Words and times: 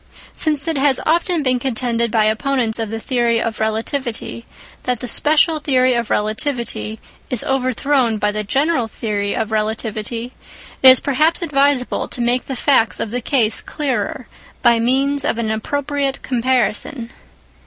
Since 0.33 0.67
it 0.67 0.79
has 0.79 0.99
often 1.05 1.43
been 1.43 1.59
contended 1.59 2.09
by 2.09 2.25
opponents 2.25 2.79
of 2.79 2.89
the 2.89 2.99
theory 2.99 3.39
of 3.39 3.59
relativity 3.59 4.47
that 4.81 4.99
the 4.99 5.07
special 5.07 5.59
theory 5.59 5.93
of 5.93 6.09
relativity 6.09 6.99
is 7.29 7.43
overthrown 7.43 8.17
by 8.17 8.31
the 8.31 8.43
general 8.43 8.87
theory 8.87 9.35
of 9.35 9.51
relativity, 9.51 10.33
it 10.81 10.89
is 10.89 10.99
perhaps 10.99 11.43
advisable 11.43 12.07
to 12.07 12.19
make 12.19 12.45
the 12.45 12.55
facts 12.55 12.99
of 12.99 13.11
the 13.11 13.21
case 13.21 13.61
clearer 13.61 14.27
by 14.63 14.79
means 14.79 15.23
of 15.23 15.37
an 15.37 15.51
appropriate 15.51 16.23
comparison. 16.23 17.11